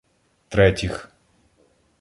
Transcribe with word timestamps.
Третіх 0.49 0.99